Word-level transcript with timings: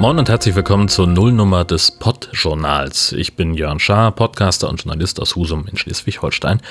Moin 0.00 0.18
und 0.18 0.30
herzlich 0.30 0.54
willkommen 0.54 0.88
zur 0.88 1.06
Nullnummer 1.06 1.66
des 1.66 1.90
Pod-Journals. 1.90 3.12
Ich 3.12 3.36
bin 3.36 3.52
Jörn 3.52 3.78
Schaar, 3.78 4.12
Podcaster 4.12 4.70
und 4.70 4.82
Journalist 4.82 5.20
aus 5.20 5.36
Husum 5.36 5.66
in 5.70 5.76
Schleswig-Holstein. 5.76 6.62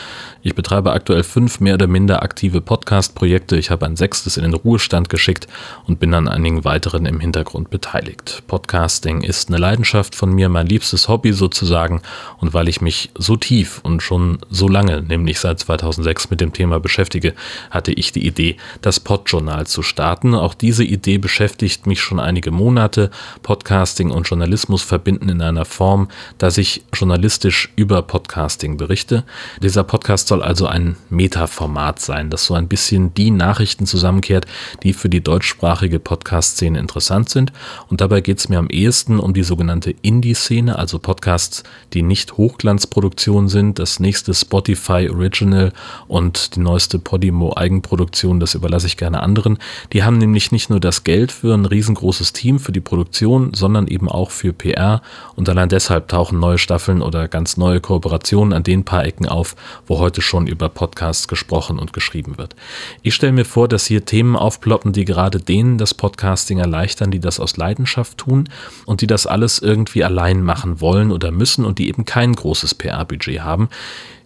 Ich 0.42 0.56
betreibe 0.56 0.94
aktuell 0.94 1.22
fünf 1.22 1.60
mehr 1.60 1.76
oder 1.76 1.86
minder 1.86 2.24
aktive 2.24 2.60
Podcast-Projekte. 2.60 3.56
Ich 3.56 3.70
habe 3.70 3.86
ein 3.86 3.96
sechstes 3.98 4.38
in 4.38 4.46
den 4.46 4.56
Ruhestand 4.56 5.10
geschickt 5.10 5.48
und 5.86 6.00
bin 6.00 6.16
an 6.16 6.28
einigen 6.28 6.66
weiteren 6.66 7.06
im 7.06 7.20
Hintergrund 7.20 7.70
beteiligt. 7.70 8.42
Podcasting 8.48 9.22
ist 9.22 9.50
eine 9.50 9.60
Leidenschaft 9.60 10.16
von 10.16 10.34
mir, 10.34 10.50
mein 10.50 10.66
liebstes 10.66 11.08
Hobby 11.08 11.32
sozusagen. 11.32 12.02
Und 12.40 12.56
weil 12.56 12.68
ich 12.68 12.82
mich 12.82 13.12
so 13.14 13.36
tief 13.36 13.80
und 13.84 14.02
schon 14.02 14.40
so 14.50 14.68
lange, 14.68 15.04
nämlich 15.04 15.40
seit 15.40 15.60
2006 15.60 16.32
mit 16.32 16.42
dem 16.42 16.52
Thema 16.52 16.80
beschäftige, 16.80 17.36
hatte 17.70 17.92
ich 17.92 18.12
die 18.12 18.26
Idee, 18.26 18.58
das 18.82 19.00
Pod-Journal 19.00 19.68
zu 19.68 19.84
starten. 19.84 20.34
Auch 20.34 20.56
diese 20.56 20.84
Idee 20.84 21.20
beschäftigt 21.20 21.86
mich 21.86 22.02
schon 22.02 22.20
einige 22.20 22.50
Monate 22.50 23.12
Podcasting 23.44 24.12
und 24.12 24.28
Journalismus 24.28 24.82
verbinden 24.82 25.30
in 25.30 25.42
einer 25.42 25.66
Form, 25.66 26.08
dass 26.38 26.58
ich 26.58 26.84
journalistisch 26.94 27.72
über 27.76 28.02
Podcasting 28.02 28.78
berichte. 28.78 29.24
Dieser 29.62 29.84
Podcast 29.84 30.28
soll 30.28 30.42
also 30.42 30.68
ein 30.68 30.96
Meta-Format 31.10 32.00
sein, 32.00 32.30
das 32.30 32.46
so 32.46 32.54
ein 32.54 32.68
bisschen 32.68 33.14
die 33.14 33.32
Nachrichten 33.32 33.86
zusammenkehrt, 33.86 34.46
die 34.84 34.94
für 34.94 35.10
die 35.10 35.22
deutschsprachige 35.22 36.00
Podcast-Szene 36.00 36.80
interessant 36.80 37.30
sind. 37.30 37.52
Und 37.88 38.02
dabei 38.02 38.22
geht 38.22 38.40
es 38.40 38.50
mir 38.50 38.60
am 38.60 38.70
ehesten 38.70 39.20
um 39.20 39.34
die 39.34 39.44
sogenannte 39.44 39.94
Indie-Szene, 40.02 40.78
also 40.78 41.00
Podcasts, 41.00 41.64
die 41.94 42.02
nicht 42.02 42.38
Hochglanzproduktion 42.38 43.48
sind. 43.50 43.80
Das 43.80 44.00
nächste 44.00 44.34
Spotify 44.34 45.10
Original 45.10 45.74
und 46.08 46.56
die 46.56 46.60
neueste 46.60 47.00
Podimo 47.00 47.56
Eigenproduktion, 47.56 48.40
das 48.40 48.56
überlasse 48.56 48.88
ich 48.88 48.98
gerne 48.98 49.22
anderen. 49.22 49.58
Die 49.94 50.04
haben 50.04 50.18
nämlich 50.18 50.52
nicht 50.52 50.70
nur 50.70 50.80
das 50.80 51.04
Geld 51.04 51.32
für 51.32 51.54
ein 51.54 51.66
riesengroßes 51.66 52.34
Team 52.34 52.60
für 52.60 52.72
die 52.72 52.80
Produktion, 52.80 53.09
Produktion, 53.10 53.54
sondern 53.54 53.88
eben 53.88 54.08
auch 54.08 54.30
für 54.30 54.54
PR. 54.54 55.02
Und 55.36 55.50
allein 55.50 55.70
deshalb 55.70 56.08
tauchen 56.08 56.40
neue 56.40 56.60
Staffeln 56.60 57.02
oder 57.02 57.28
ganz 57.28 57.58
neue 57.58 57.82
Kooperationen 57.82 58.54
an 58.54 58.64
den 58.64 58.86
paar 58.86 59.04
Ecken 59.04 59.28
auf, 59.28 59.56
wo 59.88 59.98
heute 59.98 60.22
schon 60.22 60.46
über 60.46 60.70
Podcasts 60.70 61.28
gesprochen 61.28 61.80
und 61.80 61.92
geschrieben 61.92 62.38
wird. 62.38 62.56
Ich 63.02 63.16
stelle 63.16 63.32
mir 63.32 63.46
vor, 63.46 63.68
dass 63.68 63.88
hier 63.88 64.06
Themen 64.06 64.36
aufploppen, 64.36 64.94
die 64.94 65.06
gerade 65.06 65.40
denen 65.40 65.80
das 65.80 65.96
Podcasting 65.96 66.60
erleichtern, 66.60 67.10
die 67.10 67.20
das 67.20 67.40
aus 67.40 67.58
Leidenschaft 67.58 68.20
tun 68.20 68.48
und 68.86 69.02
die 69.02 69.08
das 69.08 69.26
alles 69.26 69.60
irgendwie 69.60 70.04
allein 70.04 70.44
machen 70.44 70.80
wollen 70.80 71.12
oder 71.12 71.32
müssen 71.32 71.66
und 71.66 71.80
die 71.80 71.88
eben 71.88 72.06
kein 72.06 72.34
großes 72.34 72.76
PR-Budget 72.76 73.42
haben. 73.42 73.70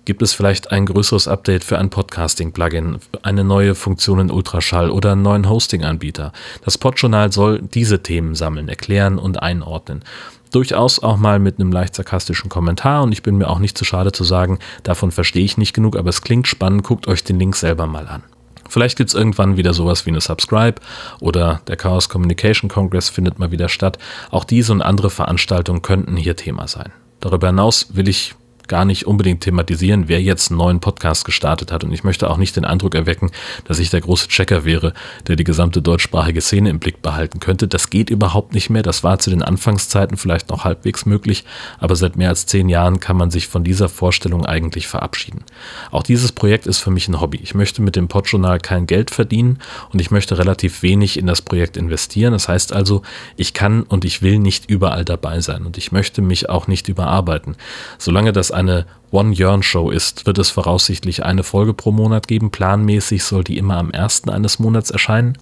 Gibt 0.06 0.22
es 0.22 0.34
vielleicht 0.34 0.72
ein 0.74 0.86
größeres 0.86 1.30
Update 1.30 1.64
für 1.64 1.78
ein 1.78 1.90
Podcasting-Plugin, 1.90 2.98
eine 3.22 3.46
neue 3.46 3.74
Funktion 3.74 4.20
in 4.20 4.32
Ultraschall 4.32 4.92
oder 4.92 5.14
einen 5.14 5.22
neuen 5.22 5.50
Hosting-Anbieter? 5.50 6.34
Das 6.66 6.78
Podjournal 6.78 7.32
soll 7.32 7.62
diese 7.62 8.04
Themen 8.04 8.36
sammeln, 8.36 8.68
erklären 8.68 9.18
und 9.18 9.42
einordnen. 9.42 10.04
Durchaus 10.52 11.02
auch 11.02 11.16
mal 11.16 11.40
mit 11.40 11.58
einem 11.58 11.72
leicht 11.72 11.96
sarkastischen 11.96 12.50
Kommentar 12.50 13.04
und 13.04 13.14
ich 13.14 13.24
bin 13.24 13.38
mir 13.38 13.50
auch 13.50 13.60
nicht 13.60 13.78
zu 13.78 13.86
schade 13.86 14.12
zu 14.12 14.26
sagen, 14.26 14.60
davon 14.84 15.12
verstehe 15.12 15.46
ich 15.46 15.58
nicht 15.58 15.74
genug, 15.74 15.96
aber 15.96 16.10
es 16.10 16.22
klingt 16.22 16.50
spannend, 16.50 16.84
guckt 16.84 17.08
euch 17.08 17.24
den 17.24 17.40
Link 17.40 17.56
selber 17.56 17.88
mal 17.88 18.10
an. 18.10 18.24
Vielleicht 18.68 18.98
gibt 18.98 19.10
es 19.10 19.14
irgendwann 19.16 19.56
wieder 19.56 19.74
sowas 19.74 20.06
wie 20.06 20.10
eine 20.10 20.20
Subscribe 20.20 20.82
oder 21.22 21.62
der 21.68 21.78
Chaos 21.78 22.10
Communication 22.10 22.70
Congress 22.70 23.08
findet 23.08 23.40
mal 23.40 23.52
wieder 23.52 23.70
statt. 23.70 24.00
Auch 24.32 24.44
diese 24.44 24.74
und 24.74 24.82
andere 24.82 25.10
Veranstaltungen 25.10 25.82
könnten 25.82 26.18
hier 26.18 26.36
Thema 26.36 26.68
sein. 26.68 26.92
Darüber 27.22 27.48
hinaus 27.48 27.96
will 27.96 28.10
ich 28.10 28.36
gar 28.68 28.86
nicht 28.86 29.06
unbedingt 29.06 29.42
thematisieren, 29.42 30.08
wer 30.08 30.22
jetzt 30.22 30.52
einen 30.52 30.58
neuen 30.58 30.80
Podcast 30.80 31.26
gestartet 31.26 31.72
hat. 31.72 31.84
Und 31.84 31.92
ich 31.92 32.04
möchte 32.04 32.30
auch 32.30 32.38
nicht 32.38 32.56
den 32.56 32.66
Eindruck 32.66 32.96
erwecken, 32.96 33.32
dass 33.66 33.80
ich 33.80 33.90
der 33.90 34.02
große 34.02 34.28
Checker 34.28 34.66
wäre, 34.66 34.94
der 35.28 35.36
die 35.36 35.44
gesamte 35.44 35.82
deutschsprachige 35.82 36.42
Szene 36.42 36.70
im 36.70 36.80
Blick 36.80 37.02
behalten 37.02 37.40
könnte. 37.40 37.68
Das 37.68 37.90
geht 37.90 38.10
überhaupt 38.10 38.54
nicht 38.54 38.70
mehr. 38.70 38.84
Das 38.84 39.04
war 39.04 39.20
zu 39.20 39.30
den 39.30 39.42
Anfangszeiten 39.42 40.18
vielleicht 40.18 40.50
noch 40.50 40.64
halbwegs 40.64 41.06
möglich, 41.06 41.44
aber 41.80 41.96
seit 41.96 42.16
mehr 42.16 42.30
als 42.30 42.46
zehn 42.46 42.70
Jahren 42.70 43.00
kann 43.00 43.18
man 43.18 43.32
sich 43.32 43.48
von 43.48 43.64
dieser 43.64 43.90
Vorstellung 43.90 44.46
eigentlich 44.46 44.88
verabschieden. 44.88 45.44
Auch 45.92 46.04
dieses 46.04 46.32
Projekt 46.32 46.68
ist 46.68 46.80
für 46.80 46.92
mich 46.92 47.08
ein 47.08 47.20
Hobby. 47.20 47.40
Ich 47.42 47.56
möchte 47.56 47.82
mit 47.82 47.96
dem 47.96 48.08
Podjournal 48.08 48.60
kein 48.60 48.88
Geld 48.88 49.12
verdienen 49.12 49.60
und 49.92 50.00
ich 50.00 50.12
möchte 50.12 50.38
relativ 50.38 50.84
wenig 50.84 51.18
in 51.18 51.28
das 51.28 51.42
Projekt 51.42 51.78
investieren. 51.78 52.34
Das 52.34 52.48
heißt 52.48 52.74
also, 52.74 53.02
ich 53.36 53.54
kann 53.54 53.84
und 53.84 54.06
ich 54.06 54.22
will 54.22 54.40
nicht 54.40 54.70
überall 54.70 55.04
dabei 55.04 55.42
sein 55.42 55.66
und 55.66 55.78
ich 55.78 55.92
möchte 55.92 56.22
mich 56.22 56.50
auch 56.50 56.68
nicht 56.68 56.88
überarbeiten. 56.88 57.56
Solange 57.98 58.32
das 58.32 58.52
eine 58.54 58.86
One-Yearn-Show 59.12 59.92
ist, 59.92 60.26
wird 60.26 60.38
es 60.40 60.50
voraussichtlich 60.50 61.24
eine 61.24 61.44
Folge 61.44 61.74
pro 61.74 61.92
Monat 61.92 62.28
geben. 62.28 62.52
Planmäßig 62.52 63.24
soll 63.24 63.44
die 63.44 63.58
immer 63.58 63.78
am 63.78 63.92
ersten 63.92 64.30
eines 64.30 64.60
Monats 64.60 64.90
erscheinen. 64.90 65.38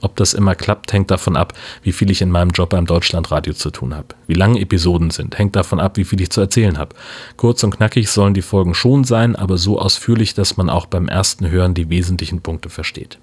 Ob 0.00 0.16
das 0.16 0.34
immer 0.34 0.54
klappt, 0.54 0.92
hängt 0.92 1.10
davon 1.10 1.36
ab, 1.36 1.52
wie 1.82 1.92
viel 1.92 2.10
ich 2.10 2.22
in 2.22 2.30
meinem 2.30 2.50
Job 2.50 2.70
beim 2.70 2.86
Deutschlandradio 2.86 3.54
zu 3.54 3.70
tun 3.70 3.94
habe. 3.94 4.08
Wie 4.26 4.34
lange 4.34 4.60
Episoden 4.60 5.10
sind, 5.10 5.38
hängt 5.38 5.56
davon 5.56 5.80
ab, 5.80 5.96
wie 5.96 6.04
viel 6.04 6.20
ich 6.20 6.30
zu 6.30 6.40
erzählen 6.40 6.78
habe. 6.78 6.94
Kurz 7.36 7.62
und 7.64 7.76
knackig 7.76 8.08
sollen 8.10 8.34
die 8.34 8.42
Folgen 8.42 8.74
schon 8.74 9.04
sein, 9.04 9.34
aber 9.34 9.58
so 9.58 9.78
ausführlich, 9.78 10.34
dass 10.34 10.56
man 10.56 10.70
auch 10.70 10.86
beim 10.86 11.08
ersten 11.08 11.50
Hören 11.50 11.74
die 11.74 11.90
wesentlichen 11.90 12.40
Punkte 12.40 12.70
versteht. 12.70 13.18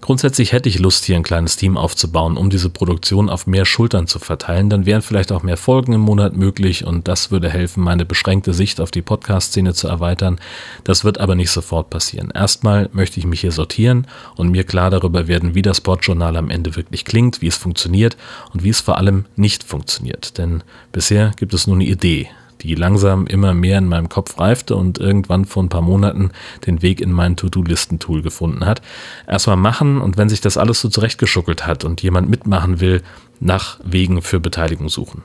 Grundsätzlich 0.00 0.52
hätte 0.52 0.68
ich 0.68 0.78
Lust, 0.78 1.04
hier 1.04 1.16
ein 1.16 1.22
kleines 1.22 1.56
Team 1.56 1.76
aufzubauen, 1.76 2.36
um 2.36 2.50
diese 2.50 2.70
Produktion 2.70 3.28
auf 3.28 3.46
mehr 3.46 3.64
Schultern 3.64 4.06
zu 4.06 4.18
verteilen. 4.18 4.70
Dann 4.70 4.86
wären 4.86 5.02
vielleicht 5.02 5.32
auch 5.32 5.42
mehr 5.42 5.56
Folgen 5.56 5.92
im 5.92 6.00
Monat 6.00 6.36
möglich 6.36 6.84
und 6.84 7.08
das 7.08 7.30
würde 7.30 7.50
helfen, 7.50 7.82
meine 7.82 8.04
beschränkte 8.04 8.54
Sicht 8.54 8.80
auf 8.80 8.90
die 8.90 9.02
Podcast-Szene 9.02 9.74
zu 9.74 9.88
erweitern. 9.88 10.40
Das 10.84 11.04
wird 11.04 11.18
aber 11.18 11.34
nicht 11.34 11.50
sofort 11.50 11.90
passieren. 11.90 12.30
Erstmal 12.34 12.88
möchte 12.92 13.20
ich 13.20 13.26
mich 13.26 13.40
hier 13.40 13.52
sortieren 13.52 14.06
und 14.36 14.50
mir 14.50 14.64
klar 14.64 14.90
darüber 14.90 15.26
werden, 15.26 15.54
wie 15.54 15.62
das 15.62 15.78
Sportjournal 15.78 16.36
am 16.36 16.50
Ende 16.50 16.76
wirklich 16.76 17.04
klingt, 17.04 17.42
wie 17.42 17.48
es 17.48 17.56
funktioniert 17.56 18.16
und 18.52 18.62
wie 18.62 18.70
es 18.70 18.80
vor 18.80 18.98
allem 18.98 19.26
nicht 19.36 19.64
funktioniert. 19.64 20.38
Denn 20.38 20.62
bisher 20.92 21.32
gibt 21.36 21.54
es 21.54 21.66
nur 21.66 21.76
eine 21.76 21.84
Idee 21.84 22.28
die 22.60 22.74
langsam 22.74 23.26
immer 23.26 23.54
mehr 23.54 23.78
in 23.78 23.88
meinem 23.88 24.08
Kopf 24.08 24.38
reifte 24.38 24.76
und 24.76 24.98
irgendwann 24.98 25.44
vor 25.44 25.62
ein 25.62 25.68
paar 25.68 25.82
Monaten 25.82 26.30
den 26.66 26.82
Weg 26.82 27.00
in 27.00 27.12
mein 27.12 27.36
To-Do-Listen-Tool 27.36 28.22
gefunden 28.22 28.66
hat. 28.66 28.82
Erstmal 29.26 29.56
machen 29.56 30.00
und 30.00 30.16
wenn 30.16 30.28
sich 30.28 30.40
das 30.40 30.56
alles 30.56 30.80
so 30.80 30.88
zurechtgeschuckelt 30.88 31.66
hat 31.66 31.84
und 31.84 32.02
jemand 32.02 32.28
mitmachen 32.28 32.80
will, 32.80 33.02
nach 33.40 33.78
Wegen 33.84 34.22
für 34.22 34.40
Beteiligung 34.40 34.88
suchen. 34.88 35.22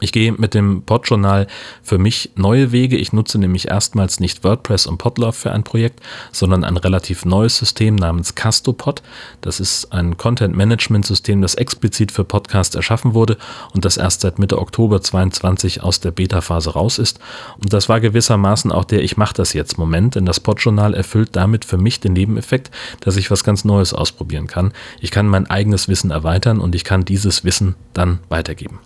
Ich 0.00 0.12
gehe 0.12 0.32
mit 0.32 0.52
dem 0.52 0.82
Podjournal 0.82 1.46
für 1.82 1.96
mich 1.96 2.30
neue 2.36 2.70
Wege. 2.70 2.98
Ich 2.98 3.14
nutze 3.14 3.38
nämlich 3.38 3.68
erstmals 3.68 4.20
nicht 4.20 4.44
WordPress 4.44 4.86
und 4.86 4.98
Podlove 4.98 5.32
für 5.32 5.52
ein 5.52 5.64
Projekt, 5.64 6.00
sondern 6.32 6.64
ein 6.64 6.76
relativ 6.76 7.24
neues 7.24 7.56
System 7.56 7.94
namens 7.94 8.34
Castopod. 8.34 9.02
Das 9.40 9.58
ist 9.58 9.94
ein 9.94 10.18
Content-Management-System, 10.18 11.40
das 11.40 11.54
explizit 11.54 12.12
für 12.12 12.24
Podcasts 12.24 12.74
erschaffen 12.74 13.14
wurde 13.14 13.38
und 13.72 13.86
das 13.86 13.96
erst 13.96 14.20
seit 14.20 14.38
Mitte 14.38 14.58
Oktober 14.58 15.00
22 15.00 15.82
aus 15.82 15.98
der 16.00 16.10
Beta-Phase 16.10 16.74
raus 16.74 16.98
ist. 16.98 17.18
Und 17.56 17.72
das 17.72 17.88
war 17.88 18.00
gewissermaßen 18.00 18.72
auch 18.72 18.84
der 18.84 19.02
Ich 19.02 19.16
mache 19.16 19.34
das 19.34 19.54
jetzt 19.54 19.78
Moment, 19.78 20.14
denn 20.14 20.26
das 20.26 20.40
Podjournal 20.40 20.92
erfüllt 20.92 21.30
damit 21.32 21.64
für 21.64 21.78
mich 21.78 22.00
den 22.00 22.12
Nebeneffekt, 22.12 22.70
dass 23.00 23.16
ich 23.16 23.30
was 23.30 23.44
ganz 23.44 23.64
Neues 23.64 23.94
ausprobieren 23.94 24.46
kann. 24.46 24.72
Ich 25.00 25.10
kann 25.10 25.26
mein 25.26 25.48
eigenes 25.48 25.88
Wissen 25.88 26.10
erweitern 26.10 26.60
und 26.60 26.74
ich 26.74 26.84
kann 26.84 27.06
dieses 27.06 27.44
Wissen 27.44 27.76
dann 27.94 28.18
weitergeben. 28.28 28.78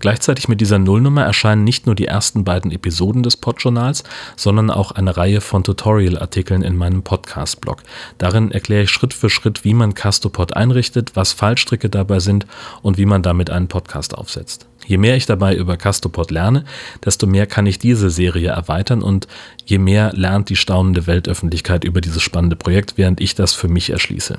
Gleichzeitig 0.00 0.48
mit 0.48 0.60
dieser 0.60 0.78
Nullnummer 0.78 1.24
erscheinen 1.24 1.64
nicht 1.64 1.86
nur 1.86 1.94
die 1.94 2.06
ersten 2.06 2.44
beiden 2.44 2.70
Episoden 2.70 3.22
des 3.22 3.36
Podjournals, 3.36 4.04
sondern 4.36 4.70
auch 4.70 4.92
eine 4.92 5.16
Reihe 5.16 5.40
von 5.40 5.64
Tutorial-Artikeln 5.64 6.62
in 6.62 6.76
meinem 6.76 7.02
Podcast-Blog. 7.02 7.82
Darin 8.18 8.50
erkläre 8.50 8.84
ich 8.84 8.90
Schritt 8.90 9.14
für 9.14 9.30
Schritt, 9.30 9.64
wie 9.64 9.74
man 9.74 9.94
Castopod 9.94 10.56
einrichtet, 10.56 11.12
was 11.14 11.32
Fallstricke 11.32 11.88
dabei 11.88 12.20
sind 12.20 12.46
und 12.82 12.98
wie 12.98 13.06
man 13.06 13.22
damit 13.22 13.50
einen 13.50 13.68
Podcast 13.68 14.16
aufsetzt. 14.16 14.66
Je 14.86 14.98
mehr 14.98 15.16
ich 15.16 15.26
dabei 15.26 15.56
über 15.56 15.76
Castopod 15.76 16.30
lerne, 16.30 16.64
desto 17.04 17.26
mehr 17.26 17.46
kann 17.46 17.66
ich 17.66 17.78
diese 17.78 18.08
Serie 18.08 18.50
erweitern 18.50 19.02
und 19.02 19.26
je 19.64 19.78
mehr 19.78 20.12
lernt 20.14 20.48
die 20.48 20.56
staunende 20.56 21.06
Weltöffentlichkeit 21.06 21.84
über 21.84 22.00
dieses 22.00 22.22
spannende 22.22 22.56
Projekt, 22.56 22.96
während 22.96 23.20
ich 23.20 23.34
das 23.34 23.52
für 23.52 23.68
mich 23.68 23.90
erschließe. 23.90 24.38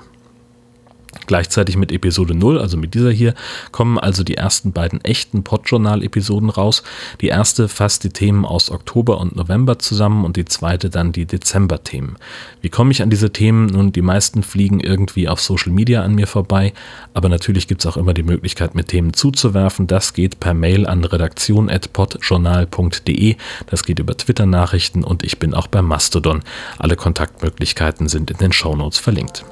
Gleichzeitig 1.27 1.77
mit 1.77 1.91
Episode 1.91 2.33
0, 2.33 2.59
also 2.59 2.77
mit 2.77 2.93
dieser 2.93 3.11
hier, 3.11 3.33
kommen 3.71 3.99
also 3.99 4.23
die 4.23 4.35
ersten 4.35 4.71
beiden 4.71 5.03
echten 5.03 5.43
Podjournal-Episoden 5.43 6.49
raus. 6.49 6.83
Die 7.19 7.27
erste 7.27 7.67
fasst 7.67 8.05
die 8.05 8.09
Themen 8.09 8.45
aus 8.45 8.71
Oktober 8.71 9.19
und 9.19 9.35
November 9.35 9.77
zusammen 9.77 10.23
und 10.23 10.37
die 10.37 10.45
zweite 10.45 10.89
dann 10.89 11.11
die 11.11 11.25
Dezember-Themen. 11.25 12.15
Wie 12.61 12.69
komme 12.69 12.91
ich 12.91 13.01
an 13.01 13.09
diese 13.09 13.33
Themen? 13.33 13.65
Nun, 13.67 13.91
die 13.91 14.01
meisten 14.01 14.41
fliegen 14.41 14.79
irgendwie 14.79 15.27
auf 15.27 15.41
Social 15.41 15.73
Media 15.73 16.01
an 16.01 16.15
mir 16.15 16.27
vorbei, 16.27 16.71
aber 17.13 17.27
natürlich 17.27 17.67
gibt 17.67 17.81
es 17.81 17.87
auch 17.87 17.97
immer 17.97 18.13
die 18.13 18.23
Möglichkeit, 18.23 18.73
mit 18.73 18.87
Themen 18.87 19.11
zuzuwerfen. 19.13 19.87
Das 19.87 20.13
geht 20.13 20.39
per 20.39 20.53
Mail 20.53 20.87
an 20.87 21.03
redaktion.podjournal.de. 21.03 23.35
Das 23.65 23.83
geht 23.83 23.99
über 23.99 24.15
Twitter-Nachrichten 24.15 25.03
und 25.03 25.23
ich 25.23 25.39
bin 25.39 25.53
auch 25.53 25.67
bei 25.67 25.81
Mastodon. 25.81 26.41
Alle 26.79 26.95
Kontaktmöglichkeiten 26.95 28.07
sind 28.07 28.31
in 28.31 28.37
den 28.37 28.53
Shownotes 28.53 28.99
verlinkt. 28.99 29.43